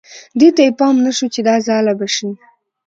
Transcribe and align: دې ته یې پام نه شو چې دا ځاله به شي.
دې 0.39 0.49
ته 0.55 0.61
یې 0.65 0.71
پام 0.79 0.95
نه 1.05 1.11
شو 1.17 1.27
چې 1.33 1.41
دا 1.47 1.55
ځاله 1.67 1.93
به 1.99 2.07
شي. 2.15 2.29